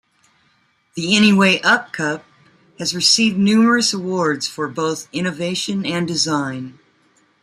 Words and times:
The 0.95 1.09
Anywayup 1.11 1.93
Cup 1.93 2.25
has 2.79 2.95
received 2.95 3.37
numerous 3.37 3.93
awards 3.93 4.47
for 4.47 4.67
both 4.67 5.07
innovation 5.13 5.85
and 5.85 6.07
design. 6.07 6.79